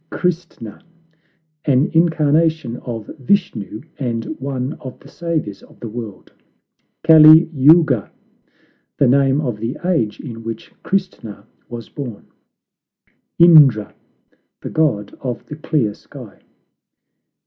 [0.09, 0.81] CHRISTNA
[1.65, 6.33] An incarnation of Vishnu, and one of the saviours of the world.
[7.03, 8.09] CALI YOUGA
[8.97, 12.25] The name of the age in which Christna was born.
[13.37, 13.93] INDRA
[14.61, 16.41] The god of the clear sky.